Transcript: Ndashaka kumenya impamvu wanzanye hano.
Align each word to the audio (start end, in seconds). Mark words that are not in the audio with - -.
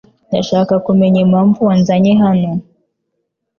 Ndashaka 0.29 0.73
kumenya 0.85 1.19
impamvu 1.25 1.59
wanzanye 1.67 2.11
hano. 2.23 2.51